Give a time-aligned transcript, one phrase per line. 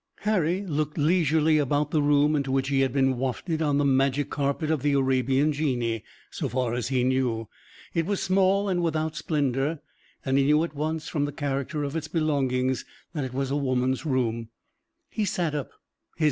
[0.21, 4.31] Harry looked leisurely about the room, into which he had been wafted on the magic
[4.31, 7.47] carpet of the Arabian genii, so far as he knew.
[7.93, 9.79] It was small and without splendor
[10.25, 12.83] and he knew at once from the character of its belongings
[13.13, 14.49] that it was a woman's room.
[15.07, 15.69] He sat up.